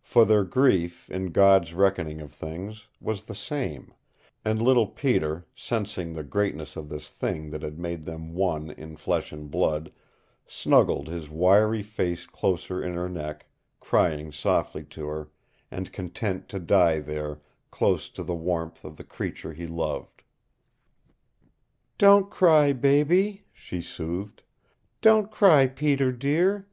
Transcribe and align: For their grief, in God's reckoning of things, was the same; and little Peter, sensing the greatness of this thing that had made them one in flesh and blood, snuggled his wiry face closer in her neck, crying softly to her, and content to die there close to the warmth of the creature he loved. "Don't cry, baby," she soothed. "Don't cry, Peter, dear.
For 0.00 0.24
their 0.24 0.42
grief, 0.42 1.08
in 1.12 1.26
God's 1.30 1.74
reckoning 1.74 2.20
of 2.20 2.32
things, 2.32 2.86
was 3.00 3.22
the 3.26 3.36
same; 3.36 3.94
and 4.44 4.60
little 4.60 4.88
Peter, 4.88 5.46
sensing 5.54 6.12
the 6.12 6.24
greatness 6.24 6.74
of 6.74 6.88
this 6.88 7.08
thing 7.08 7.50
that 7.50 7.62
had 7.62 7.78
made 7.78 8.02
them 8.02 8.34
one 8.34 8.70
in 8.72 8.96
flesh 8.96 9.30
and 9.30 9.48
blood, 9.48 9.92
snuggled 10.44 11.06
his 11.06 11.30
wiry 11.30 11.84
face 11.84 12.26
closer 12.26 12.82
in 12.82 12.94
her 12.94 13.08
neck, 13.08 13.46
crying 13.78 14.32
softly 14.32 14.82
to 14.86 15.06
her, 15.06 15.30
and 15.70 15.92
content 15.92 16.48
to 16.48 16.58
die 16.58 16.98
there 16.98 17.40
close 17.70 18.08
to 18.08 18.24
the 18.24 18.34
warmth 18.34 18.84
of 18.84 18.96
the 18.96 19.04
creature 19.04 19.52
he 19.52 19.68
loved. 19.68 20.24
"Don't 21.96 22.28
cry, 22.28 22.72
baby," 22.72 23.44
she 23.52 23.80
soothed. 23.80 24.42
"Don't 25.00 25.30
cry, 25.30 25.68
Peter, 25.68 26.10
dear. 26.10 26.66